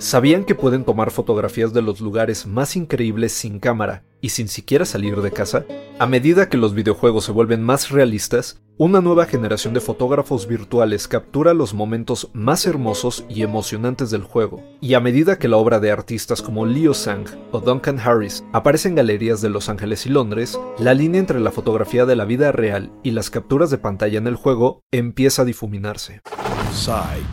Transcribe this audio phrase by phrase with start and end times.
[0.00, 4.86] ¿Sabían que pueden tomar fotografías de los lugares más increíbles sin cámara y sin siquiera
[4.86, 5.66] salir de casa?
[5.98, 11.06] A medida que los videojuegos se vuelven más realistas, una nueva generación de fotógrafos virtuales
[11.06, 15.80] captura los momentos más hermosos y emocionantes del juego, y a medida que la obra
[15.80, 20.08] de artistas como Leo Sang o Duncan Harris aparece en galerías de Los Ángeles y
[20.08, 24.16] Londres, la línea entre la fotografía de la vida real y las capturas de pantalla
[24.16, 26.22] en el juego empieza a difuminarse.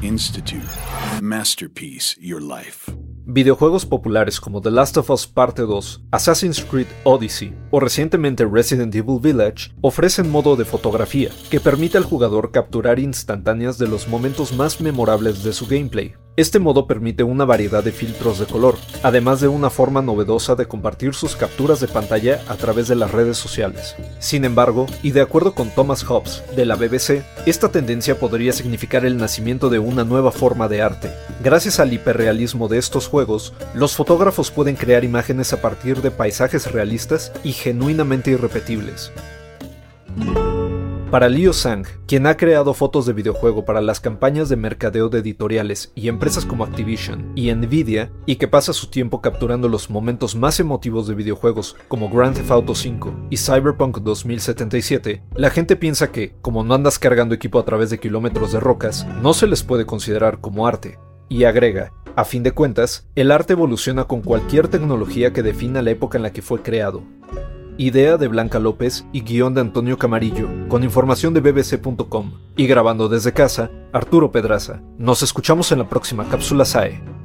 [0.02, 0.68] Institute.
[1.22, 2.92] Masterpiece Your Life.
[3.30, 8.96] Videojuegos populares como The Last of Us Parte 2, Assassin's Creed Odyssey o recientemente Resident
[8.96, 14.54] Evil Village ofrecen modo de fotografía que permite al jugador capturar instantáneas de los momentos
[14.54, 19.42] más memorables de su gameplay, este modo permite una variedad de filtros de color, además
[19.42, 23.38] de una forma novedosa de compartir sus capturas de pantalla a través de las redes
[23.38, 23.96] sociales.
[24.20, 29.04] Sin embargo, y de acuerdo con Thomas Hobbes de la BBC, esta tendencia podría significar
[29.04, 31.12] el nacimiento de una nueva forma de arte.
[31.44, 36.72] Gracias al hiperrealismo de estos juegos, los fotógrafos pueden crear imágenes a partir de paisajes
[36.72, 39.12] realistas y genuinamente irrepetibles.
[41.12, 45.20] Para Liu Sang, quien ha creado fotos de videojuego para las campañas de mercadeo de
[45.20, 50.36] editoriales y empresas como Activision y Nvidia, y que pasa su tiempo capturando los momentos
[50.36, 56.12] más emotivos de videojuegos como Grand Theft Auto 5 y Cyberpunk 2077, la gente piensa
[56.12, 59.64] que, como no andas cargando equipo a través de kilómetros de rocas, no se les
[59.64, 61.00] puede considerar como arte.
[61.30, 65.92] Y agrega, a fin de cuentas, el arte evoluciona con cualquier tecnología que defina la
[65.92, 67.04] época en la que fue creado.
[67.80, 72.32] Idea de Blanca López y guion de Antonio Camarillo, con información de bbc.com.
[72.56, 74.82] Y grabando desde casa, Arturo Pedraza.
[74.98, 77.17] Nos escuchamos en la próxima cápsula SAE.